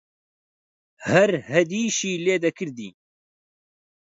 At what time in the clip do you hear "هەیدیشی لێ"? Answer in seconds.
1.51-2.35